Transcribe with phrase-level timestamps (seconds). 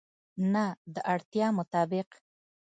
[0.53, 2.09] نه، د اړتیا مطابق